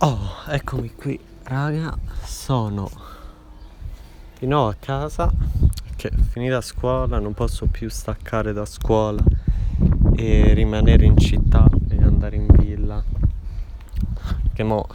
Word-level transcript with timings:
Oh, 0.00 0.16
eccomi 0.46 0.92
qui, 0.94 1.18
raga. 1.42 1.92
Sono 2.22 2.88
di 4.38 4.46
nuovo 4.46 4.68
a 4.68 4.76
casa 4.78 5.28
che 5.96 6.12
finita 6.30 6.60
scuola 6.60 7.18
non 7.18 7.34
posso 7.34 7.66
più 7.66 7.88
staccare 7.88 8.52
da 8.52 8.64
scuola 8.64 9.20
e 10.14 10.54
rimanere 10.54 11.04
in 11.04 11.18
città 11.18 11.68
e 11.88 11.96
andare 12.00 12.36
in 12.36 12.46
villa. 12.46 13.02
Che 14.52 14.62
mo 14.62 14.86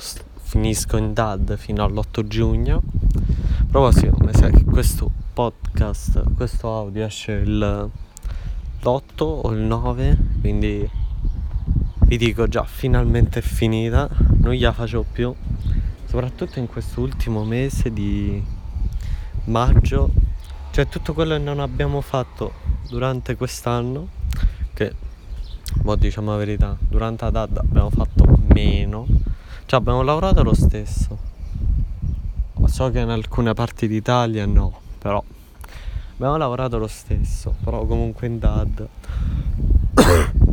finisco 0.41 0.95
in 0.95 1.11
DAD 1.11 1.57
fino 1.57 1.83
all'8 1.83 2.25
giugno. 2.25 2.81
A 3.59 3.65
proposito, 3.69 4.15
mi 4.21 4.33
sa 4.33 4.47
che 4.51 4.63
questo 4.63 5.11
podcast, 5.33 6.33
questo 6.33 6.73
audio 6.73 7.03
esce 7.03 7.33
il 7.33 7.91
l'8 8.83 9.23
o 9.23 9.51
il 9.51 9.59
9, 9.59 10.17
quindi 10.39 10.89
vi 12.05 12.17
dico 12.17 12.47
già 12.47 12.63
finalmente 12.63 13.39
è 13.39 13.41
finita, 13.41 14.09
non 14.43 14.53
gliela 14.53 14.73
facevo 14.73 15.05
più, 15.09 15.33
soprattutto 16.05 16.59
in 16.59 16.67
questo 16.67 16.99
ultimo 16.99 17.45
mese 17.45 17.93
di 17.93 18.43
maggio, 19.45 20.11
cioè 20.71 20.85
tutto 20.87 21.13
quello 21.13 21.37
che 21.37 21.41
non 21.41 21.61
abbiamo 21.61 22.01
fatto 22.01 22.51
durante 22.89 23.37
quest'anno, 23.37 24.09
che 24.73 24.93
mo 25.83 25.95
diciamo 25.95 26.31
la 26.31 26.37
verità, 26.37 26.75
durante 26.77 27.23
la 27.23 27.31
DAD 27.31 27.57
abbiamo 27.57 27.89
fatto 27.89 28.25
meno, 28.53 29.07
cioè 29.65 29.79
abbiamo 29.79 30.01
lavorato 30.01 30.43
lo 30.43 30.53
stesso, 30.53 31.17
so 32.65 32.91
che 32.91 32.99
in 32.99 33.09
alcune 33.09 33.53
parti 33.53 33.87
d'Italia 33.87 34.45
no, 34.45 34.77
però 34.97 35.23
abbiamo 36.15 36.35
lavorato 36.35 36.77
lo 36.77 36.87
stesso, 36.87 37.55
però 37.63 37.85
comunque 37.85 38.27
in 38.27 38.39
DAD. 38.39 38.87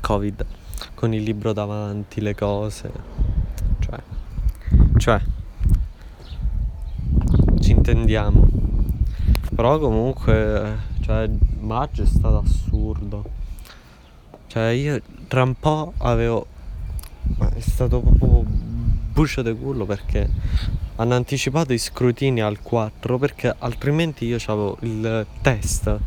Covid 0.00 0.55
con 0.96 1.12
il 1.12 1.22
libro 1.22 1.52
davanti, 1.52 2.22
le 2.22 2.34
cose. 2.34 2.90
Cioè, 3.78 3.98
cioè, 4.96 5.20
ci 7.60 7.70
intendiamo. 7.70 8.48
Però 9.54 9.78
comunque, 9.78 10.78
cioè, 11.02 11.30
maggio 11.60 12.02
è 12.02 12.06
stato 12.06 12.38
assurdo. 12.38 13.24
Cioè, 14.46 14.68
io 14.70 15.00
tra 15.28 15.42
un 15.42 15.54
po' 15.54 15.92
avevo... 15.98 16.46
È 17.54 17.60
stato 17.60 18.00
proprio 18.00 18.44
bucio 18.44 19.42
di 19.42 19.52
culo 19.54 19.84
perché 19.84 20.30
hanno 20.96 21.14
anticipato 21.14 21.72
i 21.72 21.78
scrutini 21.78 22.40
al 22.40 22.62
4 22.62 23.18
perché 23.18 23.54
altrimenti 23.58 24.26
io 24.26 24.36
avevo 24.46 24.76
il 24.80 25.26
test 25.42 25.98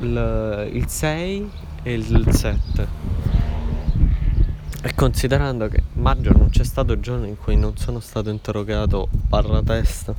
il, 0.00 0.70
il 0.72 0.86
6 0.86 1.50
e 1.82 1.92
il 1.94 2.26
7 2.30 3.31
e 4.84 4.94
considerando 4.94 5.68
che 5.68 5.82
maggio 5.94 6.32
non 6.32 6.50
c'è 6.50 6.64
stato 6.64 6.98
giorno 6.98 7.26
in 7.26 7.38
cui 7.38 7.56
non 7.56 7.76
sono 7.76 8.00
stato 8.00 8.30
interrogato 8.30 9.08
barra 9.10 9.62
testa 9.62 10.12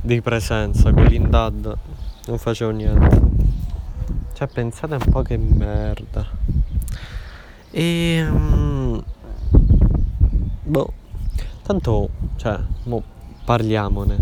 di 0.00 0.20
presenza, 0.20 0.92
quelli 0.92 1.16
in 1.16 1.28
DAD 1.28 1.76
non 2.26 2.38
facevo 2.38 2.70
niente. 2.70 3.20
Cioè 4.32 4.46
pensate 4.46 4.94
un 4.94 5.10
po' 5.10 5.22
che 5.22 5.36
merda. 5.36 6.24
E 7.72 8.28
um, 8.30 9.02
boh, 10.62 10.92
tanto, 11.62 12.08
cioè, 12.36 12.60
mo 12.84 13.02
parliamone. 13.44 14.18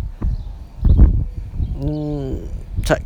Mm, 1.85 2.37
cioè, 2.81 3.03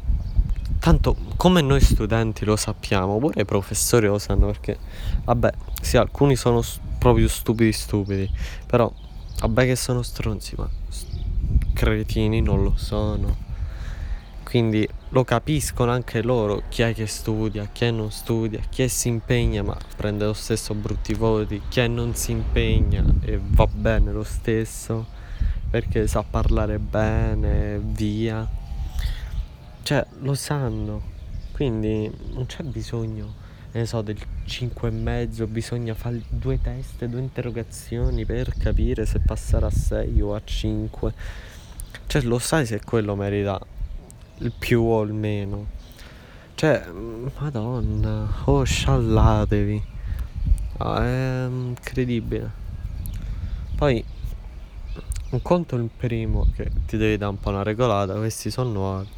tanto 0.79 1.17
come 1.39 1.61
noi 1.61 1.81
studenti 1.81 2.45
lo 2.45 2.57
sappiamo, 2.57 3.19
pure 3.19 3.43
i 3.43 3.45
professori 3.45 4.09
lo 4.09 4.19
sanno 4.19 4.47
perché, 4.47 4.77
vabbè, 5.23 5.53
sì, 5.81 5.97
alcuni 5.97 6.35
sono 6.35 6.65
proprio 6.99 7.29
stupidi 7.29 7.71
stupidi, 7.71 8.29
però 8.67 8.93
vabbè 9.39 9.65
che 9.65 9.77
sono 9.77 10.03
stronzi, 10.03 10.57
ma 10.57 10.69
cretini 11.73 12.41
non 12.41 12.65
lo 12.65 12.73
sono. 12.75 13.47
Quindi 14.43 14.89
lo 15.11 15.23
capiscono 15.23 15.93
anche 15.93 16.23
loro 16.23 16.65
chi 16.69 16.83
è 16.83 16.93
che 16.93 17.07
studia, 17.07 17.69
chi 17.71 17.85
è 17.85 17.93
non 17.93 18.11
studia, 18.11 18.61
chi 18.69 18.83
è 18.83 18.89
si 18.89 19.07
impegna 19.07 19.63
ma 19.63 19.77
prende 19.95 20.25
lo 20.25 20.33
stesso 20.33 20.75
brutti 20.75 21.15
voti, 21.15 21.63
chi 21.69 21.81
è 21.81 21.87
non 21.87 22.17
si 22.17 22.33
impegna 22.33 23.05
e 23.21 23.39
va 23.41 23.69
bene 23.71 24.11
lo 24.11 24.25
stesso 24.25 25.07
perché 25.71 26.09
sa 26.09 26.25
parlare 26.29 26.81
bene, 26.81 27.79
via. 27.79 28.45
Cioè, 29.83 30.05
lo 30.21 30.35
sanno. 30.35 31.17
Quindi 31.59 32.09
non 32.35 32.47
c'è 32.47 32.63
bisogno 32.63 33.35
ne 33.73 33.85
so, 33.85 34.01
del 34.01 34.17
5 34.45 34.89
e 34.89 34.91
mezzo, 34.93 35.47
bisogna 35.49 35.93
fare 35.95 36.23
due 36.29 36.61
test, 36.61 37.05
due 37.05 37.19
interrogazioni 37.19 38.25
per 38.25 38.55
capire 38.57 39.05
se 39.07 39.19
passare 39.19 39.67
a 39.67 39.71
6 39.71 40.21
o 40.21 40.35
a 40.35 40.41
5. 40.43 41.13
Cioè, 42.07 42.23
lo 42.23 42.39
sai 42.39 42.65
se 42.65 42.81
quello 42.85 43.15
merita 43.17 43.61
il 44.39 44.53
più 44.57 44.83
o 44.83 45.03
il 45.03 45.13
meno. 45.13 45.67
Cioè, 46.55 46.87
madonna, 47.39 48.27
oh, 48.45 48.63
sciallatevi. 48.63 49.83
Ah, 50.79 51.05
è 51.05 51.47
incredibile. 51.49 52.51
Poi, 53.75 54.03
un 55.31 55.43
conto 55.43 55.77
è 55.77 55.79
il 55.81 55.91
primo 55.95 56.47
che 56.55 56.71
ti 56.87 56.97
devi 56.97 57.17
dare 57.17 57.33
un 57.33 57.41
po' 57.41 57.51
una 57.51 57.65
regolata, 57.65 58.15
questi 58.15 58.49
sono 58.49 58.71
nuovi. 58.71 59.09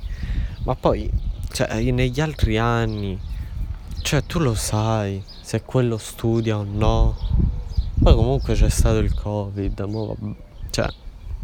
Ma 0.64 0.74
poi, 0.74 1.10
cioè, 1.52 1.80
negli 1.90 2.20
altri 2.20 2.58
anni 2.58 3.18
cioè, 4.02 4.24
tu 4.24 4.40
lo 4.40 4.54
sai 4.54 5.22
se 5.40 5.62
quello 5.62 5.96
studia 5.96 6.56
o 6.58 6.64
no. 6.64 7.16
Poi 8.02 8.14
comunque 8.14 8.54
c'è 8.54 8.68
stato 8.68 8.98
il 8.98 9.14
Covid, 9.14 9.78
mo, 9.82 10.16
cioè, 10.70 10.88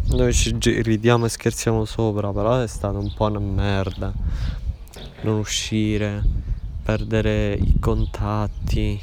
noi 0.08 0.32
ci 0.32 0.56
ridiamo 0.60 1.26
e 1.26 1.28
scherziamo 1.28 1.84
sopra, 1.84 2.32
però 2.32 2.60
è 2.60 2.66
stata 2.66 2.98
un 2.98 3.12
po' 3.14 3.26
una 3.26 3.38
merda. 3.38 4.12
Non 5.20 5.38
uscire, 5.38 6.24
perdere 6.82 7.54
i 7.54 7.78
contatti. 7.78 8.98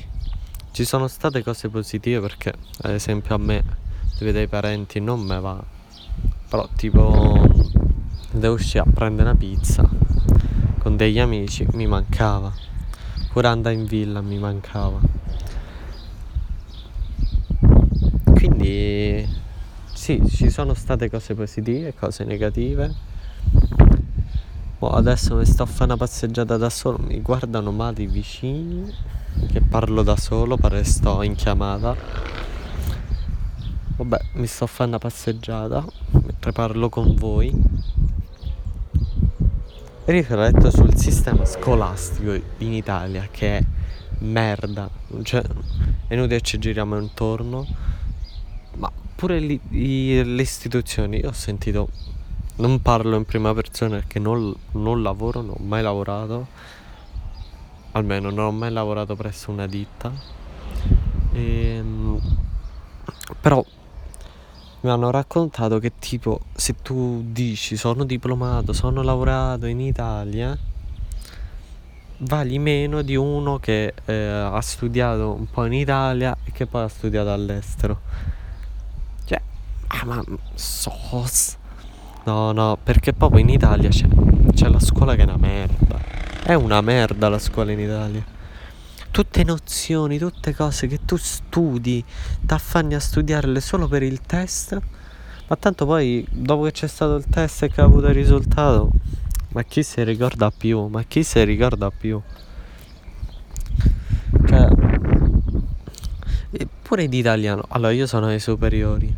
Ci 0.71 0.83
sono 0.83 1.07
state 1.07 1.43
cose 1.43 1.69
positive 1.69 2.19
perché, 2.19 2.53
ad 2.81 2.91
esempio, 2.91 3.35
a 3.35 3.37
me, 3.37 3.63
vedere 4.19 4.45
i 4.45 4.47
parenti 4.49 4.99
non 4.99 5.21
me 5.21 5.39
va. 5.39 5.63
Però, 6.49 6.67
tipo, 6.75 7.47
devo 8.31 8.55
uscire 8.55 8.79
a 8.79 8.91
prendere 8.91 9.29
una 9.29 9.37
pizza 9.37 9.87
con 10.83 10.97
degli 10.97 11.17
amici, 11.17 11.65
mi 11.71 11.87
mancava. 11.87 12.51
Pure 13.31 13.47
andare 13.47 13.73
in 13.73 13.85
villa 13.85 14.19
mi 14.19 14.37
mancava. 14.37 14.99
Quindi 18.25 19.25
sì 19.93 20.21
ci 20.27 20.49
sono 20.49 20.73
state 20.73 21.09
cose 21.09 21.33
positive 21.35 21.93
cose 21.95 22.25
negative. 22.25 22.93
Oh, 24.79 24.89
adesso 24.89 25.35
mi 25.37 25.45
sto 25.45 25.63
a 25.63 25.65
fare 25.65 25.85
una 25.85 25.97
passeggiata 25.97 26.57
da 26.57 26.69
solo 26.69 26.97
mi 26.97 27.21
guardano 27.21 27.71
male 27.71 28.01
i 28.01 28.07
vicini 28.07 28.93
che 29.53 29.61
parlo 29.61 30.03
da 30.03 30.17
solo 30.17 30.57
pare 30.57 30.83
sto 30.83 31.21
in 31.21 31.35
chiamata. 31.35 31.95
Vabbè 33.95 34.19
mi 34.33 34.47
sto 34.47 34.65
a 34.65 34.67
fare 34.67 34.89
una 34.89 34.99
passeggiata 34.99 35.85
mentre 36.11 36.51
parlo 36.51 36.89
con 36.89 37.15
voi 37.15 37.72
rifletto 40.05 40.69
sul 40.69 40.95
sistema 40.95 41.45
scolastico 41.45 42.33
in 42.57 42.73
Italia 42.73 43.27
che 43.31 43.57
è 43.57 43.63
merda, 44.19 44.89
cioè 45.23 45.41
è 46.07 46.13
inutile 46.13 46.41
ci 46.41 46.59
giriamo 46.59 46.97
intorno, 46.97 47.65
ma 48.75 48.91
pure 49.15 49.39
li, 49.39 49.59
i, 49.69 50.21
le 50.23 50.41
istituzioni, 50.41 51.19
io 51.19 51.29
ho 51.29 51.33
sentito, 51.33 51.89
non 52.57 52.81
parlo 52.81 53.15
in 53.15 53.23
prima 53.23 53.53
persona 53.53 53.95
perché 53.95 54.19
non, 54.19 54.53
non 54.71 55.01
lavoro, 55.01 55.41
non 55.41 55.55
ho 55.57 55.63
mai 55.63 55.81
lavorato, 55.81 56.47
almeno 57.91 58.29
non 58.29 58.45
ho 58.45 58.51
mai 58.51 58.71
lavorato 58.71 59.15
presso 59.15 59.51
una 59.51 59.67
ditta, 59.67 60.11
e, 61.31 61.75
ehm, 61.77 62.19
però 63.39 63.63
mi 64.83 64.89
hanno 64.89 65.11
raccontato 65.11 65.79
che 65.79 65.93
tipo 65.97 66.41
se 66.53 66.75
tu 66.81 67.23
dici 67.27 67.77
sono 67.77 68.03
diplomato, 68.03 68.73
sono 68.73 69.01
lavorato 69.01 69.65
in 69.65 69.79
Italia, 69.79 70.57
vali 72.17 72.59
meno 72.59 73.01
di 73.01 73.15
uno 73.15 73.59
che 73.59 73.93
eh, 74.03 74.13
ha 74.13 74.59
studiato 74.59 75.33
un 75.33 75.49
po' 75.49 75.63
in 75.65 75.73
Italia 75.73 76.35
e 76.43 76.51
che 76.51 76.65
poi 76.65 76.83
ha 76.83 76.89
studiato 76.89 77.31
all'estero. 77.31 78.01
Cioè, 79.23 79.41
ah, 79.87 80.05
ma 80.05 80.21
sos. 80.53 81.55
No, 82.25 82.51
no, 82.51 82.77
perché 82.81 83.13
proprio 83.13 83.39
in 83.39 83.49
Italia 83.49 83.87
c'è, 83.87 84.07
c'è 84.53 84.67
la 84.67 84.79
scuola 84.81 85.15
che 85.15 85.21
è 85.21 85.25
una 85.25 85.37
merda. 85.37 85.97
È 86.43 86.53
una 86.55 86.81
merda 86.81 87.29
la 87.29 87.39
scuola 87.39 87.71
in 87.71 87.79
Italia 87.79 88.41
tutte 89.13 89.43
nozioni, 89.43 90.17
tutte 90.17 90.55
cose 90.55 90.87
che 90.87 91.05
tu 91.05 91.17
studi, 91.17 92.03
ti 92.41 92.53
affanni 92.53 92.95
a 92.95 92.99
studiarle 92.99 93.61
solo 93.61 93.87
per 93.87 94.01
il 94.01 94.21
test, 94.21 94.75
ma 95.45 95.55
tanto 95.55 95.85
poi 95.85 96.25
dopo 96.31 96.63
che 96.63 96.71
c'è 96.71 96.87
stato 96.87 97.13
il 97.13 97.25
test 97.25 97.61
e 97.61 97.69
che 97.69 97.79
ha 97.79 97.83
avuto 97.83 98.07
il 98.07 98.15
risultato, 98.15 98.89
ma 99.49 99.61
chi 99.61 99.83
si 99.83 100.03
ricorda 100.03 100.49
più? 100.49 100.87
Ma 100.87 101.03
chi 101.03 101.21
si 101.21 101.43
ricorda 101.43 101.91
più? 101.91 102.19
Cioè, 104.47 104.67
pure 106.81 107.07
di 107.07 107.19
italiano. 107.19 107.65
Allora, 107.67 107.91
io 107.91 108.07
sono 108.07 108.25
ai 108.25 108.39
superiori. 108.39 109.15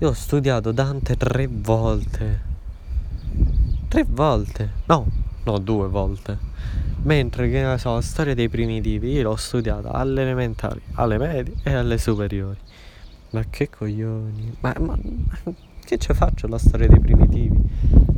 Io 0.00 0.08
ho 0.10 0.12
studiato 0.12 0.72
Dante 0.72 1.16
tre 1.16 1.48
volte. 1.50 2.40
Tre 3.88 4.04
volte. 4.06 4.72
No, 4.84 5.06
no, 5.44 5.58
due 5.58 5.88
volte. 5.88 6.38
Mentre 7.04 7.50
che 7.50 7.62
ne 7.62 7.78
so, 7.78 8.00
storia 8.00 8.34
dei 8.34 8.48
primitivi, 8.48 9.10
io 9.12 9.22
l'ho 9.22 9.36
studiata 9.36 9.90
alle 9.90 10.22
elementari, 10.22 10.80
alle 10.94 11.18
medie 11.18 11.54
e 11.64 11.72
alle 11.74 11.98
superiori. 11.98 12.58
Ma 13.30 13.42
che 13.50 13.68
coglioni. 13.68 14.56
Ma, 14.60 14.72
ma, 14.78 14.96
ma 14.96 15.52
che 15.84 15.98
ci 15.98 16.14
faccio 16.14 16.46
la 16.46 16.58
storia 16.58 16.86
dei 16.86 17.00
primitivi? 17.00 17.58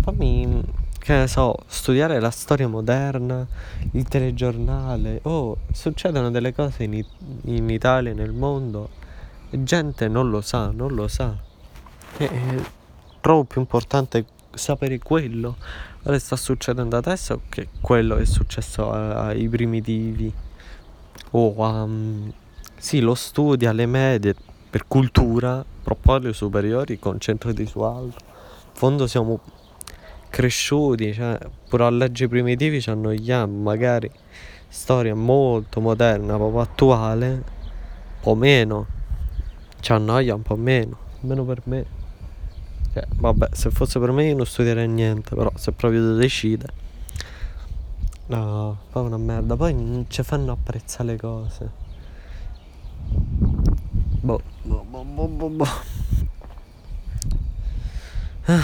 Fammi, 0.03 0.63
che 0.99 1.15
ne 1.15 1.27
so, 1.27 1.57
studiare 1.67 2.21
la 2.21 2.31
storia 2.31 2.69
moderna, 2.69 3.47
il 3.93 4.07
telegiornale. 4.07 5.21
Oh, 5.23 5.57
succedono 5.73 6.31
delle 6.31 6.53
cose 6.53 6.85
in, 6.85 7.03
in 7.45 7.71
Italia 7.71 8.11
e 8.11 8.15
nel 8.15 8.33
mondo 8.33 8.91
e 9.49 9.63
gente 9.63 10.09
non 10.09 10.29
lo 10.29 10.43
sa, 10.43 10.71
non 10.71 10.95
lo 10.95 11.09
sa. 11.09 11.35
E, 12.19 12.25
e 12.25 12.65
trovo 13.21 13.45
più 13.45 13.61
importante 13.61 14.27
sapere 14.57 14.99
quello. 14.99 15.57
Ora 16.05 16.19
sta 16.19 16.37
succedendo 16.37 16.97
adesso 16.97 17.43
che 17.49 17.69
quello 17.81 18.17
è 18.17 18.25
successo 18.25 18.91
ai 18.91 19.49
primitivi. 19.49 20.33
O 21.31 21.65
a... 21.65 21.83
Um, 21.83 22.33
sì, 22.77 23.01
lo 23.01 23.15
studio 23.15 23.71
alle 23.71 23.87
medie 23.87 24.35
per 24.69 24.87
cultura, 24.87 25.65
alle 26.07 26.33
superiori 26.33 26.99
concentrati 26.99 27.65
su 27.67 27.81
altro. 27.81 28.25
In 28.27 28.73
fondo 28.73 29.07
siamo 29.07 29.41
cresciuti, 30.29 31.15
cioè, 31.15 31.39
pure 31.69 31.85
a 31.85 31.91
leggi 31.91 32.27
primitivi 32.27 32.81
ci 32.81 32.91
annoiamo, 32.91 33.63
magari 33.63 34.11
storia 34.67 35.15
molto 35.15 35.81
moderna, 35.81 36.35
proprio 36.37 36.61
attuale, 36.61 37.29
un 37.29 38.21
po' 38.21 38.35
meno, 38.35 38.87
ci 39.81 39.93
annoia 39.93 40.35
un 40.35 40.43
po' 40.43 40.57
meno, 40.57 40.99
almeno 41.21 41.45
per 41.45 41.61
me. 41.65 41.87
Cioè, 42.95 43.09
vabbè, 43.17 43.49
se 43.51 43.73
fosse 43.73 43.99
per 43.99 44.13
me 44.13 44.25
io 44.25 44.37
non 44.37 44.47
studierei 44.47 44.87
niente, 44.87 45.35
però 45.35 45.51
se 45.57 45.73
proprio 45.73 46.15
decide. 46.15 46.69
No, 48.27 48.79
poi 48.93 49.05
una 49.05 49.17
merda, 49.17 49.57
poi 49.57 49.75
non 49.75 50.05
ci 50.07 50.23
fanno 50.23 50.53
apprezzare 50.53 51.05
le 51.05 51.17
cose. 51.17 51.71
Boh, 54.21 54.41
boh, 54.63 54.85
boh, 54.89 55.03
boh, 55.03 55.27
boh, 55.27 55.49
boh. 55.49 55.69
Ah. 58.45 58.63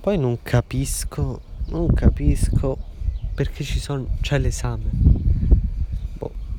Poi 0.00 0.18
non 0.18 0.38
capisco, 0.42 1.40
non 1.68 1.94
capisco 1.94 2.76
perché 3.34 3.64
ci 3.64 3.78
sono, 3.78 4.06
c'è 4.20 4.38
l'esame. 4.38 5.09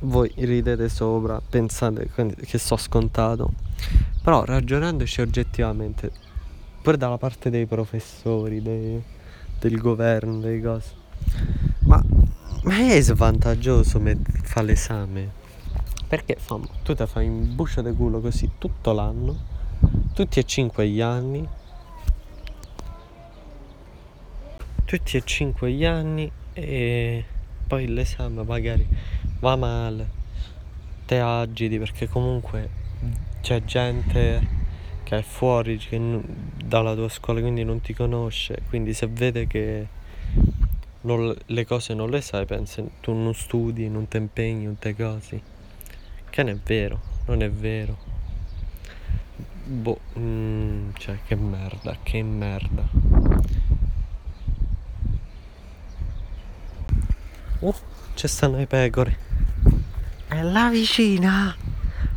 Voi 0.04 0.32
ridete 0.34 0.88
sopra, 0.88 1.40
pensate 1.40 2.10
che 2.12 2.58
sto 2.58 2.76
scontato. 2.76 3.52
Però 4.20 4.44
ragionandoci 4.44 5.20
oggettivamente, 5.20 6.10
pure 6.82 6.96
dalla 6.96 7.18
parte 7.18 7.50
dei 7.50 7.66
professori, 7.66 8.60
dei, 8.60 9.00
del 9.60 9.78
governo, 9.78 10.40
dei 10.40 10.60
cose. 10.60 10.90
Ma, 11.80 12.02
ma 12.64 12.78
è 12.78 13.00
svantaggioso 13.00 14.00
fare 14.42 14.66
l'esame? 14.66 15.30
Perché 16.08 16.36
fam, 16.36 16.66
tu 16.82 16.94
ti 16.94 17.06
fai 17.06 17.28
un 17.28 17.54
buccio 17.54 17.80
di 17.80 17.92
culo 17.94 18.20
così 18.20 18.50
tutto 18.58 18.92
l'anno, 18.92 19.36
tutti 20.14 20.40
e 20.40 20.44
cinque 20.44 20.88
gli 20.88 21.00
anni, 21.00 21.48
tutti 24.84 25.16
e 25.16 25.22
cinque 25.24 25.70
gli 25.70 25.84
anni 25.84 26.30
e 26.54 27.24
poi 27.66 27.86
l'esame 27.86 28.42
magari 28.42 28.86
va 29.42 29.56
male, 29.56 30.08
te 31.04 31.18
agiti 31.18 31.76
perché 31.76 32.08
comunque 32.08 32.68
c'è 33.40 33.64
gente 33.64 34.60
che 35.02 35.18
è 35.18 35.22
fuori 35.22 35.78
che 35.78 35.98
n- 35.98 36.22
dalla 36.64 36.94
tua 36.94 37.08
scuola 37.08 37.40
quindi 37.40 37.64
non 37.64 37.80
ti 37.80 37.92
conosce, 37.92 38.62
quindi 38.68 38.94
se 38.94 39.08
vede 39.08 39.48
che 39.48 39.86
non, 41.00 41.34
le 41.44 41.66
cose 41.66 41.92
non 41.92 42.08
le 42.08 42.20
sai 42.20 42.46
pensa 42.46 42.84
tu 43.00 43.12
non 43.14 43.34
studi, 43.34 43.88
non 43.88 44.06
ti 44.06 44.16
impegni, 44.16 44.64
non 44.64 44.78
te 44.78 44.94
cosi. 44.94 45.42
Che 46.30 46.42
non 46.44 46.52
è 46.52 46.56
vero, 46.64 47.00
non 47.26 47.42
è 47.42 47.50
vero. 47.50 47.98
Boh, 49.64 49.98
mm, 50.16 50.90
cioè 50.98 51.18
che 51.26 51.34
merda, 51.34 51.96
che 52.00 52.22
merda. 52.22 52.88
Uh, 57.58 57.74
ci 58.14 58.28
stanno 58.28 58.60
i 58.60 58.66
pecore. 58.66 59.31
È 60.32 60.40
la 60.40 60.70
vicina. 60.70 61.54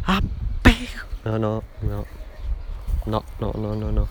A 0.03 0.21
pecore. 0.61 1.05
No, 1.23 1.37
no, 1.37 1.63
no. 1.81 2.05
No, 3.03 3.23
no, 3.39 3.51
no, 3.55 3.73
no, 3.73 3.89
no. 3.91 4.07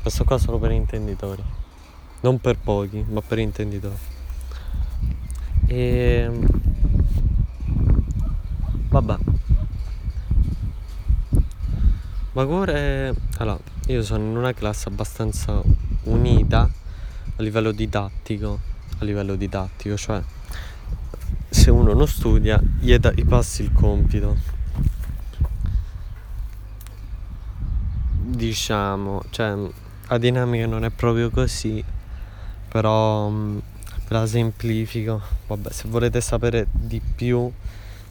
Questo 0.00 0.24
qua 0.24 0.38
solo 0.38 0.58
per 0.58 0.70
intenditori. 0.70 1.44
Non 2.20 2.40
per 2.40 2.56
pochi, 2.56 3.04
ma 3.06 3.20
per 3.20 3.38
intenditori. 3.40 3.98
E... 5.66 5.76
Ehm, 5.76 6.46
vabbè. 8.88 9.16
Ma 12.32 12.46
pure... 12.46 13.14
Allora, 13.36 13.58
io 13.88 14.02
sono 14.02 14.24
in 14.24 14.36
una 14.38 14.54
classe 14.54 14.88
abbastanza 14.88 15.60
unita 16.04 16.62
a 17.36 17.42
livello 17.42 17.72
didattico 17.72 18.72
a 18.98 19.04
livello 19.04 19.34
didattico, 19.34 19.96
cioè 19.96 20.22
se 21.64 21.70
uno 21.70 21.94
non 21.94 22.06
studia 22.06 22.60
gli, 22.78 22.94
da, 22.98 23.10
gli 23.10 23.24
passi 23.24 23.62
il 23.62 23.72
compito. 23.72 24.36
Diciamo, 28.20 29.22
cioè 29.30 29.56
la 30.08 30.18
dinamica 30.18 30.66
non 30.66 30.84
è 30.84 30.90
proprio 30.90 31.30
così, 31.30 31.82
però 32.68 33.30
mh, 33.30 33.62
la 34.08 34.26
semplifico. 34.26 35.22
Vabbè, 35.46 35.70
se 35.70 35.88
volete 35.88 36.20
sapere 36.20 36.66
di 36.70 37.00
più, 37.00 37.50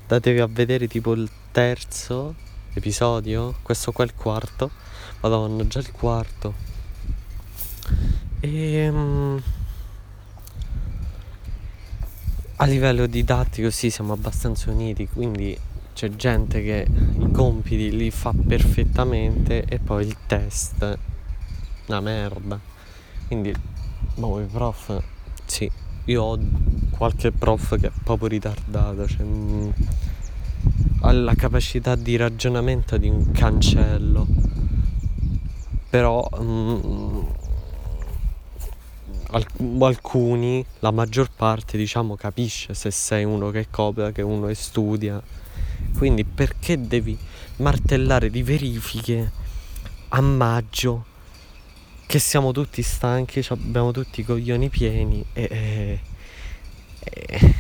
datevi 0.08 0.40
a 0.40 0.48
vedere 0.48 0.88
tipo 0.88 1.14
il 1.14 1.30
terzo 1.52 2.34
episodio, 2.74 3.54
questo 3.62 3.92
qua 3.92 4.04
è 4.04 4.08
il 4.08 4.16
quarto. 4.16 4.72
Madonna, 5.22 5.68
già 5.68 5.78
il 5.78 5.92
quarto. 5.92 6.56
E 8.40 8.90
mh, 8.90 9.44
a 12.64 12.66
livello 12.66 13.08
didattico 13.08 13.70
sì, 13.70 13.90
siamo 13.90 14.14
abbastanza 14.14 14.72
uniti, 14.72 15.06
quindi 15.12 15.58
c'è 15.94 16.10
gente 16.12 16.64
che 16.64 16.88
i 17.20 17.30
compiti 17.30 17.94
li 17.94 18.10
fa 18.10 18.32
perfettamente 18.32 19.66
e 19.66 19.80
poi 19.80 20.06
il 20.08 20.16
test 20.26 20.98
una 21.88 22.00
merda. 22.00 22.58
Quindi, 23.28 23.54
boh, 24.16 24.40
i 24.40 24.46
prof, 24.46 24.98
sì, 25.44 25.70
io 26.06 26.24
ho 26.24 26.40
qualche 26.92 27.34
prof 27.34 27.78
che 27.78 27.88
è 27.88 27.92
proprio 28.02 28.30
ritardato, 28.30 29.08
cioè, 29.08 29.26
mh, 29.26 29.28
mm, 29.28 29.70
ha 31.02 31.12
la 31.12 31.36
capacità 31.36 31.96
di 31.96 32.16
ragionamento 32.16 32.96
di 32.96 33.10
un 33.10 33.30
cancello. 33.32 34.26
Però 35.90 36.30
mh, 36.30 37.43
mm, 39.62 39.82
alcuni, 39.82 40.66
la 40.80 40.92
maggior 40.92 41.30
parte 41.36 41.78
diciamo 41.78 42.16
capisce 42.16 42.74
se 42.74 42.92
sei 42.92 43.24
uno 43.24 43.50
che 43.50 43.68
copia, 43.70 44.12
che 44.12 44.22
uno 44.22 44.48
che 44.48 44.56
studia. 44.56 45.22
Quindi 45.98 46.24
perché 46.24 46.80
devi 46.80 47.18
martellare 47.58 48.30
di 48.30 48.44
verifiche 48.44 49.32
a 50.10 50.22
maggio 50.22 51.06
che 52.06 52.20
siamo 52.20 52.52
tutti 52.52 52.82
stanchi, 52.82 53.46
abbiamo 53.50 53.92
tutti 53.92 54.22
i 54.22 54.24
coglioni 54.24 54.70
pieni 54.70 55.26
e, 55.34 55.48
e, 55.50 56.00
e, 57.00 57.56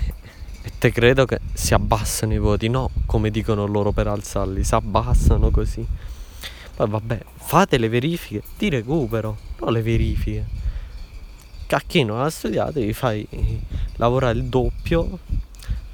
e 0.61 0.71
te 0.77 0.91
credo 0.91 1.25
che 1.25 1.39
si 1.53 1.73
abbassano 1.73 2.33
i 2.33 2.37
voti, 2.37 2.67
no 2.67 2.89
come 3.05 3.29
dicono 3.31 3.65
loro 3.65 3.91
per 3.91 4.07
alzarli, 4.07 4.63
si 4.63 4.75
abbassano 4.75 5.49
così. 5.49 5.85
Poi 6.75 6.89
vabbè, 6.89 7.19
fate 7.35 7.77
le 7.77 7.89
verifiche 7.89 8.43
di 8.57 8.69
recupero, 8.69 9.37
non 9.59 9.73
le 9.73 9.81
verifiche 9.81 10.61
a 11.73 11.81
chi 11.85 12.03
non 12.03 12.21
ha 12.21 12.29
studiato 12.29 12.79
gli 12.79 12.93
fai 12.93 13.27
lavorare 13.95 14.37
il 14.37 14.45
doppio, 14.45 15.19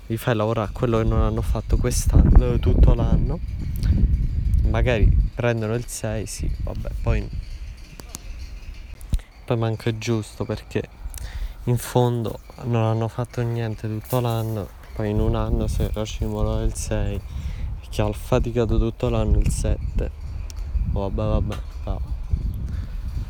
gli 0.05 0.17
fai 0.17 0.35
lavorare 0.35 0.71
quello 0.73 0.97
che 0.97 1.05
non 1.05 1.21
hanno 1.21 1.41
fatto 1.41 1.77
quest'anno, 1.77 2.59
tutto 2.59 2.93
l'anno. 2.93 3.39
Magari 4.69 5.09
prendono 5.33 5.73
il 5.73 5.85
6, 5.85 6.25
sì, 6.25 6.51
vabbè, 6.63 6.89
poi, 7.01 7.27
poi 9.45 9.57
manca 9.57 9.97
giusto 9.97 10.45
perché 10.45 10.83
in 11.65 11.77
fondo 11.77 12.39
non 12.63 12.83
hanno 12.83 13.07
fatto 13.07 13.41
niente 13.41 13.87
tutto 13.87 14.19
l'anno, 14.19 14.67
poi 14.95 15.09
in 15.09 15.19
un 15.19 15.35
anno 15.35 15.67
se 15.67 15.89
racimolo 15.93 16.61
il 16.61 16.75
6 16.75 17.15
e 17.15 17.21
chi 17.89 18.01
ha 18.01 18.11
faticato 18.11 18.77
tutto 18.77 19.09
l'anno 19.09 19.39
il 19.39 19.49
7. 19.49 20.11
vabbè, 20.91 21.15
vabbè, 21.15 21.57
vabbè. 21.83 22.01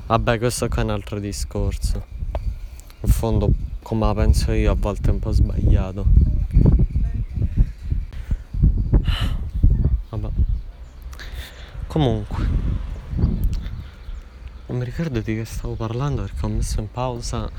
Vabbè, 0.07 0.39
questo 0.39 0.67
qua 0.67 0.81
è 0.81 0.85
un 0.85 0.89
altro 0.89 1.19
discorso 1.19 2.17
in 3.01 3.11
fondo 3.11 3.53
come 3.81 4.05
la 4.05 4.13
penso 4.13 4.51
io 4.51 4.71
a 4.71 4.75
volte 4.75 5.09
è 5.09 5.13
un 5.13 5.19
po' 5.19 5.31
sbagliato. 5.31 6.05
Vabbè. 10.09 10.29
Comunque 11.87 12.47
non 14.67 14.77
mi 14.77 14.83
ricordo 14.83 15.19
di 15.21 15.35
che 15.35 15.45
stavo 15.45 15.73
parlando 15.73 16.21
perché 16.21 16.45
ho 16.45 16.49
messo 16.49 16.79
in 16.79 16.91
pausa 16.91 17.49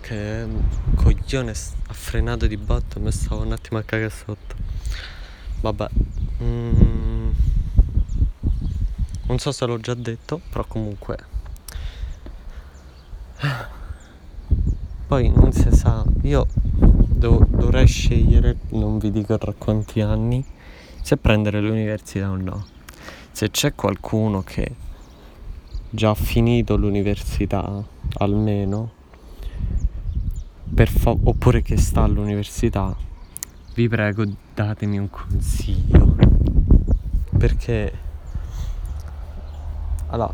che 0.00 0.46
coglione 0.94 1.50
ha 1.50 1.92
frenato 1.92 2.46
di 2.46 2.56
botto 2.56 2.98
e 2.98 3.02
mi 3.02 3.12
stavo 3.12 3.42
un 3.42 3.52
attimo 3.52 3.78
a 3.78 3.82
cagare 3.82 4.10
sotto. 4.10 4.54
Vabbè 5.60 5.88
mm, 6.42 7.30
non 9.26 9.38
so 9.38 9.52
se 9.52 9.66
l'ho 9.66 9.78
già 9.78 9.94
detto 9.94 10.40
però 10.48 10.64
comunque 10.64 11.18
poi 15.08 15.30
non 15.30 15.50
si 15.52 15.74
sa 15.74 16.04
io 16.22 16.46
dov- 16.54 17.48
dovrei 17.48 17.86
scegliere 17.86 18.58
non 18.70 18.98
vi 18.98 19.10
dico 19.10 19.36
tra 19.36 19.52
quanti 19.52 20.00
anni 20.00 20.44
se 21.02 21.16
prendere 21.16 21.60
l'università 21.60 22.30
o 22.30 22.36
no 22.36 22.66
se 23.32 23.50
c'è 23.50 23.74
qualcuno 23.74 24.42
che 24.42 24.70
già 25.90 26.10
ha 26.10 26.14
finito 26.14 26.76
l'università 26.76 27.82
almeno 28.18 28.96
fa- 30.86 31.16
oppure 31.20 31.62
che 31.62 31.76
sta 31.76 32.02
all'università, 32.02 32.94
vi 33.74 33.88
prego 33.88 34.24
datemi 34.54 34.98
un 34.98 35.10
consiglio. 35.10 36.16
Perché 37.36 37.92
allora, 40.08 40.32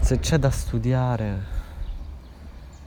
se 0.00 0.18
c'è 0.18 0.38
da 0.38 0.50
studiare, 0.50 1.53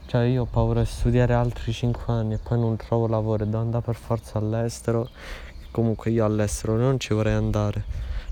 cioè 0.08 0.24
io 0.24 0.44
ho 0.44 0.46
paura 0.46 0.80
di 0.80 0.86
studiare 0.86 1.34
altri 1.34 1.70
5 1.70 2.10
anni 2.10 2.32
e 2.32 2.38
poi 2.38 2.58
non 2.58 2.76
trovo 2.76 3.06
lavoro 3.06 3.42
e 3.42 3.46
devo 3.46 3.58
andare 3.58 3.84
per 3.84 3.94
forza 3.94 4.38
all'estero. 4.38 5.10
Comunque 5.70 6.10
io 6.10 6.24
all'estero 6.24 6.78
non 6.78 6.98
ci 6.98 7.12
vorrei 7.12 7.34
andare, 7.34 7.84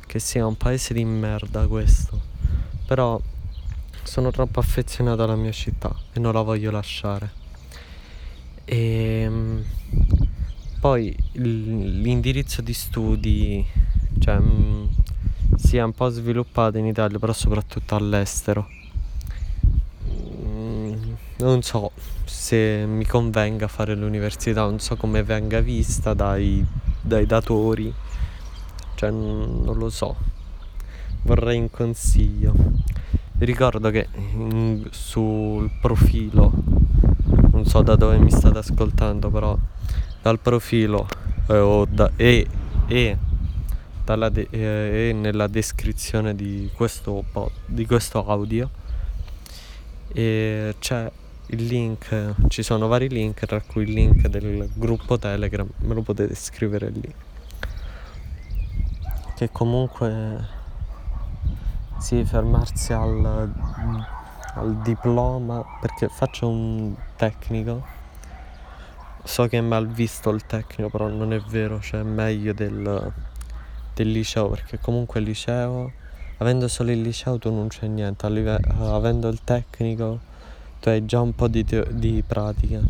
che 0.06 0.18
sia 0.18 0.46
un 0.46 0.56
paese 0.56 0.94
di 0.94 1.04
merda 1.04 1.66
questo. 1.66 2.18
Però 2.86 3.20
sono 4.02 4.30
troppo 4.30 4.58
affezionato 4.58 5.22
alla 5.22 5.36
mia 5.36 5.52
città 5.52 5.94
e 6.14 6.18
non 6.18 6.32
la 6.32 6.40
voglio 6.40 6.70
lasciare. 6.70 7.30
E 8.64 9.20
ehm, 9.20 9.64
poi 10.80 11.14
l'indirizzo 11.32 12.62
di 12.62 12.72
studi 12.72 13.66
cioè, 14.18 14.38
mm, 14.38 14.86
si 15.56 15.76
è 15.76 15.82
un 15.82 15.92
po' 15.92 16.08
sviluppato 16.08 16.78
in 16.78 16.86
Italia, 16.86 17.18
però 17.18 17.34
soprattutto 17.34 17.96
all'estero. 17.96 18.66
Non 21.38 21.60
so 21.60 21.90
se 22.24 22.86
mi 22.86 23.04
convenga 23.04 23.68
fare 23.68 23.94
l'università, 23.94 24.62
non 24.62 24.80
so 24.80 24.96
come 24.96 25.22
venga 25.22 25.60
vista 25.60 26.14
dai, 26.14 26.64
dai 26.98 27.26
datori, 27.26 27.92
cioè 28.94 29.10
non 29.10 29.74
lo 29.76 29.90
so. 29.90 30.16
Vorrei 31.22 31.58
un 31.58 31.70
consiglio. 31.70 32.54
Ricordo 33.38 33.90
che 33.90 34.08
sul 34.90 35.70
profilo 35.78 36.50
non 37.52 37.66
so 37.66 37.82
da 37.82 37.96
dove 37.96 38.16
mi 38.16 38.30
state 38.30 38.58
ascoltando 38.58 39.30
però 39.30 39.58
dal 40.22 40.38
profilo 40.38 41.06
eh, 41.48 41.84
da, 41.90 42.10
e, 42.16 42.46
e, 42.86 43.18
de, 44.04 44.48
eh, 44.50 45.08
e, 45.08 45.12
nella 45.12 45.48
descrizione 45.48 46.34
di 46.34 46.70
questo, 46.74 47.24
di 47.66 47.84
questo 47.84 48.26
audio 48.26 48.70
e 50.08 50.74
c'è 50.78 51.10
il 51.46 51.66
link 51.66 52.34
ci 52.48 52.62
sono 52.62 52.88
vari 52.88 53.08
link 53.08 53.44
tra 53.46 53.60
cui 53.60 53.84
il 53.84 53.92
link 53.92 54.26
del 54.28 54.68
gruppo 54.74 55.18
telegram 55.18 55.68
me 55.78 55.94
lo 55.94 56.02
potete 56.02 56.34
scrivere 56.34 56.90
lì 56.90 57.14
che 59.36 59.50
comunque 59.52 60.54
sì 61.98 62.24
fermarsi 62.24 62.92
al 62.92 63.52
al 64.56 64.76
diploma 64.76 65.64
perché 65.80 66.08
faccio 66.08 66.48
un 66.48 66.94
tecnico. 67.16 67.94
So 69.22 69.46
che 69.48 69.58
è 69.58 69.60
mal 69.60 69.88
visto 69.88 70.30
il 70.30 70.46
tecnico, 70.46 70.88
però 70.88 71.08
non 71.08 71.32
è 71.32 71.40
vero, 71.40 71.80
cioè 71.80 72.00
è 72.00 72.04
meglio 72.04 72.52
del, 72.52 73.12
del 73.94 74.10
liceo 74.10 74.48
perché 74.48 74.78
comunque 74.78 75.20
il 75.20 75.26
liceo, 75.26 75.92
avendo 76.38 76.68
solo 76.68 76.90
il 76.90 77.00
liceo 77.00 77.38
tu 77.38 77.52
non 77.52 77.68
c'è 77.68 77.86
niente, 77.86 78.26
avendo 78.26 79.28
il 79.28 79.42
tecnico 79.42 80.34
tu 80.86 80.92
hai 80.92 81.04
già 81.04 81.20
un 81.20 81.34
po' 81.34 81.48
di, 81.48 81.64
te- 81.64 81.88
di 81.90 82.22
pratica. 82.24 82.80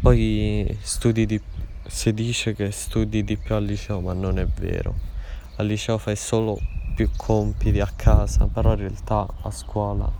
Poi 0.00 0.78
studi 0.80 1.26
di 1.26 1.38
si 1.86 2.14
dice 2.14 2.54
che 2.54 2.70
studi 2.70 3.22
di 3.22 3.36
più 3.36 3.54
al 3.54 3.64
liceo, 3.64 4.00
ma 4.00 4.14
non 4.14 4.38
è 4.38 4.46
vero. 4.46 4.94
Al 5.56 5.66
liceo 5.66 5.98
fai 5.98 6.16
solo 6.16 6.58
più 6.94 7.10
compiti 7.14 7.80
a 7.80 7.92
casa, 7.94 8.46
però 8.46 8.72
in 8.72 8.78
realtà 8.78 9.26
a 9.42 9.50
scuola 9.50 10.10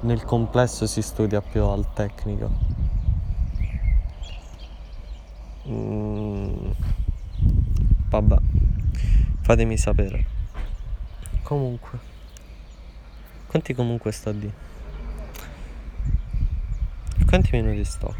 nel 0.00 0.24
complesso 0.24 0.86
si 0.86 1.02
studia 1.02 1.42
più 1.42 1.62
al 1.62 1.92
tecnico. 1.92 2.50
Mm, 5.68 6.70
vabbè, 8.08 8.36
fatemi 9.42 9.76
sapere. 9.76 10.24
Comunque, 11.42 11.98
quanti 13.46 13.74
comunque 13.74 14.10
sto 14.10 14.32
di? 14.32 14.50
Quanti 17.34 17.60
minuti 17.60 17.84
sto? 17.84 18.14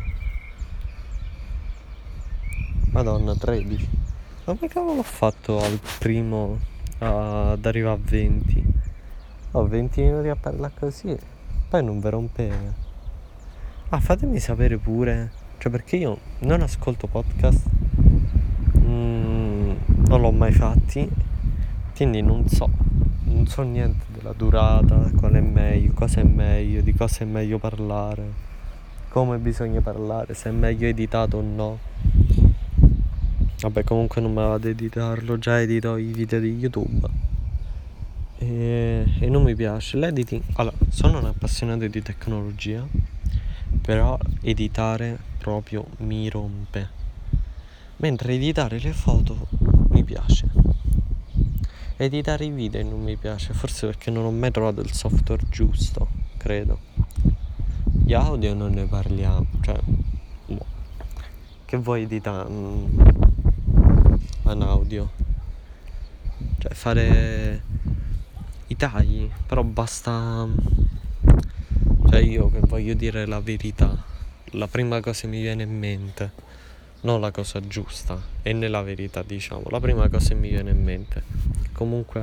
Madonna, 2.90 3.36
13. 3.36 3.88
Ma 4.46 4.56
che 4.56 4.66
cavolo 4.66 4.98
ho 4.98 5.04
fatto 5.04 5.62
al 5.62 5.78
primo 6.00 6.58
ad 6.98 7.64
arrivare 7.64 7.94
a 7.94 8.00
20? 8.02 8.64
Ho 9.52 9.68
20 9.68 10.00
minuti 10.02 10.26
a 10.26 10.34
parlare 10.34 10.72
così 10.76 11.16
poi 11.68 11.84
non 11.84 12.00
vi 12.00 12.10
rompete. 12.10 12.74
Ah, 13.90 14.00
fatemi 14.00 14.40
sapere 14.40 14.78
pure. 14.78 15.30
Cioè, 15.58 15.70
perché 15.70 15.94
io 15.94 16.18
non 16.40 16.62
ascolto 16.62 17.06
podcast. 17.06 17.68
Mm, 18.78 19.76
non 20.08 20.20
l'ho 20.20 20.32
mai 20.32 20.50
fatti. 20.50 21.08
Quindi 21.94 22.20
non 22.20 22.48
so. 22.48 22.68
Non 23.26 23.46
so 23.46 23.62
niente 23.62 24.06
della 24.08 24.32
durata, 24.32 25.08
qual 25.16 25.34
è 25.34 25.40
meglio, 25.40 25.92
cosa 25.92 26.18
è 26.18 26.24
meglio, 26.24 26.80
di 26.80 26.92
cosa 26.92 27.22
è 27.22 27.24
meglio 27.26 27.60
parlare, 27.60 28.52
come 29.14 29.38
bisogna 29.38 29.80
parlare, 29.80 30.34
se 30.34 30.48
è 30.48 30.52
meglio 30.52 30.88
editato 30.88 31.36
o 31.36 31.40
no. 31.40 31.78
Vabbè, 33.60 33.84
comunque 33.84 34.20
non 34.20 34.32
me 34.32 34.42
vado 34.42 34.54
ad 34.54 34.64
editarlo, 34.64 35.38
già 35.38 35.60
edito 35.60 35.96
i 35.96 36.12
video 36.12 36.40
di 36.40 36.56
YouTube. 36.56 37.08
E, 38.38 39.04
e 39.20 39.28
non 39.28 39.44
mi 39.44 39.54
piace 39.54 39.98
l'editing. 39.98 40.42
Allora 40.54 40.74
sono 40.88 41.20
un 41.20 41.26
appassionato 41.26 41.86
di 41.86 42.02
tecnologia 42.02 42.84
però 43.80 44.18
editare 44.42 45.16
proprio 45.38 45.86
mi 45.98 46.28
rompe. 46.28 46.88
Mentre 47.98 48.32
editare 48.32 48.80
le 48.80 48.92
foto 48.92 49.46
mi 49.90 50.02
piace. 50.02 50.48
Editare 51.98 52.46
i 52.46 52.50
video 52.50 52.82
non 52.82 53.00
mi 53.00 53.14
piace 53.14 53.54
forse 53.54 53.86
perché 53.86 54.10
non 54.10 54.24
ho 54.24 54.32
mai 54.32 54.50
trovato 54.50 54.80
il 54.80 54.92
software 54.92 55.44
giusto 55.48 56.08
credo 56.36 56.93
gli 58.04 58.12
audio 58.12 58.54
non 58.54 58.72
ne 58.72 58.84
parliamo 58.84 59.46
cioè 59.62 59.78
boh. 60.46 60.66
che 61.64 61.76
vuoi 61.76 62.02
editare 62.02 62.48
un 62.48 64.62
audio 64.62 65.10
cioè 66.58 66.72
fare 66.72 67.62
i 68.68 68.76
tagli, 68.76 69.30
però 69.46 69.62
basta... 69.62 70.46
Cioè 72.08 72.20
io 72.20 72.50
che 72.50 72.60
voglio 72.60 72.94
dire 72.94 73.26
la 73.26 73.40
verità, 73.40 74.02
la 74.52 74.68
prima 74.68 75.00
cosa 75.00 75.22
che 75.22 75.26
mi 75.26 75.40
viene 75.40 75.64
in 75.64 75.78
mente, 75.78 76.30
non 77.02 77.20
la 77.20 77.30
cosa 77.30 77.60
giusta, 77.60 78.18
e 78.42 78.52
nella 78.52 78.82
verità 78.82 79.22
diciamo, 79.22 79.64
la 79.68 79.80
prima 79.80 80.08
cosa 80.08 80.28
che 80.28 80.34
mi 80.34 80.48
viene 80.48 80.70
in 80.70 80.82
mente. 80.82 81.22
Comunque 81.72 82.20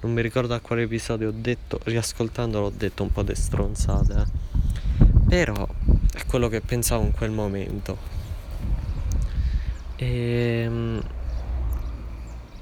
non 0.00 0.12
mi 0.12 0.20
ricordo 0.20 0.54
a 0.54 0.60
quale 0.60 0.82
episodio 0.82 1.28
ho 1.28 1.34
detto, 1.34 1.80
riascoltandolo 1.84 2.66
ho 2.66 2.72
detto 2.76 3.02
un 3.02 3.10
po' 3.10 3.22
di 3.22 3.34
stronzate, 3.34 4.12
eh. 4.12 4.41
Però 5.32 5.66
è 6.12 6.26
quello 6.26 6.48
che 6.48 6.60
pensavo 6.60 7.04
in 7.04 7.12
quel 7.12 7.30
momento. 7.30 7.96
E 9.96 10.62
ehm, 10.64 11.02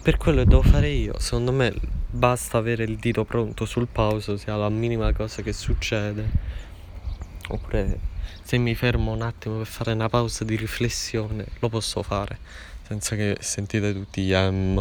per 0.02 0.16
quello 0.16 0.44
che 0.44 0.48
devo 0.48 0.62
fare 0.62 0.88
io, 0.88 1.18
secondo 1.18 1.50
me 1.50 1.74
basta 2.08 2.58
avere 2.58 2.84
il 2.84 2.96
dito 2.96 3.24
pronto 3.24 3.64
sul 3.64 3.88
pause 3.88 4.38
sia 4.38 4.54
la 4.54 4.68
minima 4.68 5.12
cosa 5.12 5.42
che 5.42 5.52
succede. 5.52 6.30
Oppure 7.48 7.98
se 8.40 8.56
mi 8.56 8.76
fermo 8.76 9.10
un 9.10 9.22
attimo 9.22 9.56
per 9.56 9.66
fare 9.66 9.90
una 9.90 10.08
pausa 10.08 10.44
di 10.44 10.54
riflessione 10.54 11.46
lo 11.58 11.68
posso 11.68 12.02
fare 12.02 12.38
senza 12.86 13.16
che 13.16 13.36
sentite 13.40 13.92
tutti 13.92 14.22
gli 14.22 14.32
M. 14.32 14.78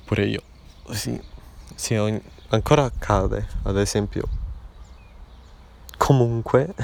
Oppure 0.00 0.24
io. 0.24 0.42
Sì, 0.92 1.20
sì 1.74 1.94
ancora 2.48 2.84
accade 2.84 3.46
ad 3.64 3.76
esempio 3.76 4.44
comunque 5.96 6.74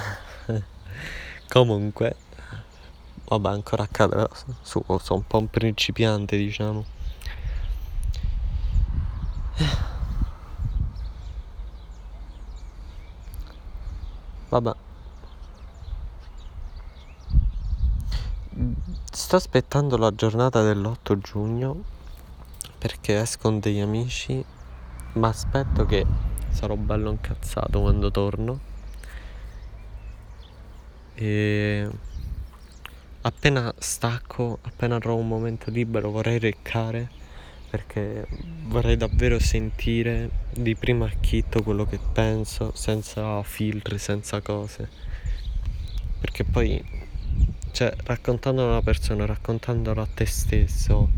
Comunque, 1.52 2.16
vabbè, 3.26 3.50
ancora 3.50 3.82
accade, 3.82 4.26
su, 4.62 4.82
sono 4.86 5.18
un 5.18 5.26
po' 5.26 5.36
un 5.36 5.50
principiante, 5.50 6.38
diciamo. 6.38 6.82
Vabbè. 14.48 14.72
Sto 19.12 19.36
aspettando 19.36 19.98
la 19.98 20.14
giornata 20.14 20.62
dell'8 20.62 21.18
giugno 21.18 21.84
perché 22.78 23.20
esco 23.20 23.42
con 23.42 23.60
degli 23.60 23.80
amici, 23.80 24.42
ma 25.14 25.28
aspetto 25.28 25.84
che 25.84 26.06
sarò 26.48 26.76
bello 26.76 27.10
incazzato 27.10 27.82
quando 27.82 28.10
torno. 28.10 28.71
E 31.22 31.88
appena 33.20 33.72
stacco, 33.78 34.58
appena 34.62 34.98
trovo 34.98 35.20
un 35.20 35.28
momento 35.28 35.70
libero 35.70 36.10
vorrei 36.10 36.40
reccare 36.40 37.08
perché 37.70 38.26
vorrei 38.64 38.96
davvero 38.96 39.38
sentire 39.38 40.28
di 40.50 40.74
primo 40.74 41.04
acchitto 41.04 41.62
quello 41.62 41.86
che 41.86 42.00
penso 42.12 42.72
senza 42.74 43.40
filtri, 43.44 43.98
senza 43.98 44.40
cose. 44.40 44.88
Perché 46.20 46.42
poi, 46.42 46.84
cioè, 47.70 47.94
raccontandolo 48.02 48.66
a 48.66 48.72
una 48.72 48.82
persona, 48.82 49.24
raccontandolo 49.24 50.02
a 50.02 50.08
te 50.12 50.26
stesso, 50.26 51.08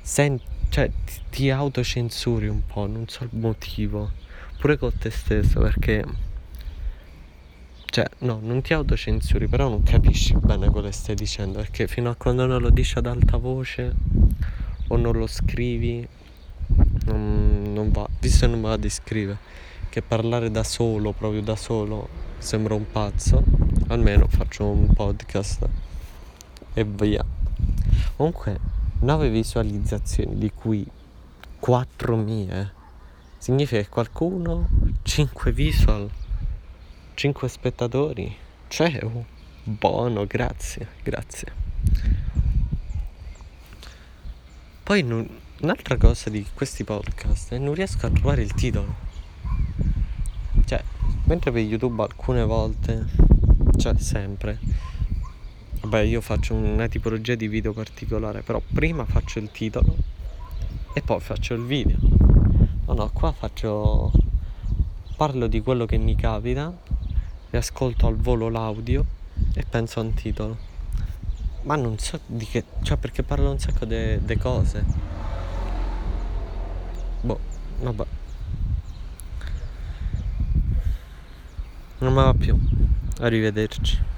senti, 0.00 0.44
cioè, 0.70 0.90
ti, 1.04 1.20
ti 1.28 1.50
autocensuri 1.50 2.48
un 2.48 2.62
po', 2.64 2.86
non 2.86 3.06
so 3.06 3.24
il 3.24 3.30
motivo, 3.32 4.12
pure 4.58 4.78
con 4.78 4.96
te 4.96 5.10
stesso 5.10 5.60
perché 5.60 6.29
cioè, 7.90 8.08
no, 8.18 8.38
non 8.40 8.62
ti 8.62 8.72
autocensuri, 8.72 9.48
però 9.48 9.68
non 9.68 9.82
capisci 9.82 10.36
bene 10.36 10.70
quello 10.70 10.86
che 10.86 10.92
stai 10.92 11.16
dicendo, 11.16 11.58
perché 11.58 11.88
fino 11.88 12.08
a 12.08 12.14
quando 12.14 12.46
non 12.46 12.60
lo 12.60 12.70
dici 12.70 12.96
ad 12.96 13.06
alta 13.06 13.36
voce 13.36 13.92
o 14.86 14.96
non 14.96 15.16
lo 15.16 15.26
scrivi, 15.26 16.06
non, 17.06 17.72
non 17.72 17.90
va. 17.90 18.06
Visto 18.20 18.46
che 18.46 18.52
non 18.52 18.60
va 18.60 18.76
di 18.76 18.88
scrivere, 18.88 19.38
che 19.88 20.02
parlare 20.02 20.52
da 20.52 20.62
solo, 20.62 21.10
proprio 21.10 21.42
da 21.42 21.56
solo, 21.56 22.08
sembra 22.38 22.74
un 22.74 22.88
pazzo, 22.88 23.42
almeno 23.88 24.28
faccio 24.28 24.66
un 24.66 24.86
podcast 24.92 25.68
e 26.72 26.84
via. 26.84 27.24
Comunque, 28.14 28.56
9 29.00 29.30
visualizzazioni, 29.30 30.38
di 30.38 30.52
cui 30.54 30.86
4 31.58 32.16
mie, 32.16 32.72
significa 33.36 33.82
che 33.82 33.88
qualcuno, 33.88 34.68
5 35.02 35.50
visual 35.50 36.08
5 37.20 37.48
spettatori. 37.50 38.34
Oh, 39.02 39.26
buono, 39.62 40.24
grazie, 40.24 40.88
grazie. 41.02 41.52
Poi 44.82 45.02
non, 45.02 45.28
un'altra 45.60 45.98
cosa 45.98 46.30
di 46.30 46.46
questi 46.54 46.82
podcast 46.82 47.52
è 47.52 47.58
non 47.58 47.74
riesco 47.74 48.06
a 48.06 48.10
trovare 48.10 48.40
il 48.40 48.54
titolo. 48.54 48.94
Cioè, 50.64 50.82
mentre 51.24 51.52
per 51.52 51.60
YouTube 51.60 52.00
alcune 52.00 52.42
volte, 52.42 53.04
cioè 53.76 53.98
sempre, 53.98 54.58
vabbè 55.82 56.00
io 56.00 56.22
faccio 56.22 56.54
una 56.54 56.88
tipologia 56.88 57.34
di 57.34 57.48
video 57.48 57.74
particolare, 57.74 58.40
però 58.40 58.62
prima 58.72 59.04
faccio 59.04 59.40
il 59.40 59.50
titolo 59.50 59.94
e 60.94 61.02
poi 61.02 61.20
faccio 61.20 61.52
il 61.52 61.66
video. 61.66 61.98
No, 62.86 62.94
no, 62.94 63.10
qua 63.10 63.30
faccio... 63.32 64.10
parlo 65.16 65.48
di 65.48 65.60
quello 65.60 65.84
che 65.84 65.98
mi 65.98 66.16
capita 66.16 66.89
riascolto 67.50 68.06
al 68.06 68.16
volo 68.16 68.48
l'audio 68.48 69.04
e 69.54 69.64
penso 69.68 70.00
a 70.00 70.02
un 70.02 70.14
titolo. 70.14 70.56
Ma 71.62 71.76
non 71.76 71.98
so 71.98 72.18
di 72.26 72.46
che. 72.46 72.64
cioè 72.82 72.96
perché 72.96 73.22
parlo 73.22 73.50
un 73.50 73.58
sacco 73.58 73.84
di 73.84 74.36
cose. 74.38 74.84
Boh, 77.20 77.38
vabbè. 77.80 78.04
Non 81.98 82.14
mi 82.14 82.22
va 82.22 82.34
più. 82.34 82.58
Arrivederci. 83.20 84.09